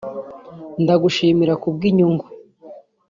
[0.83, 2.25] ndagushimira ku bw’inyungu